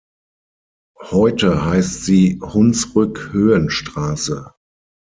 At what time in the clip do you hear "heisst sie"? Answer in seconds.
1.63-2.39